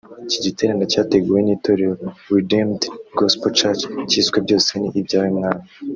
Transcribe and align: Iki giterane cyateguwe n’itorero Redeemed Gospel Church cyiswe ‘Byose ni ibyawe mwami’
Iki 0.25 0.37
giterane 0.45 0.83
cyateguwe 0.91 1.39
n’itorero 1.43 1.93
Redeemed 2.35 2.81
Gospel 3.17 3.51
Church 3.57 3.81
cyiswe 4.09 4.37
‘Byose 4.45 4.69
ni 4.75 4.87
ibyawe 4.99 5.29
mwami’ 5.37 5.67